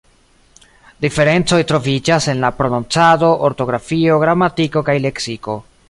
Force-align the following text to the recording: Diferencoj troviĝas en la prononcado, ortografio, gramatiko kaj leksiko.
Diferencoj 1.05 1.59
troviĝas 1.73 2.29
en 2.33 2.41
la 2.45 2.51
prononcado, 2.63 3.31
ortografio, 3.51 4.19
gramatiko 4.27 4.85
kaj 4.91 4.99
leksiko. 5.09 5.61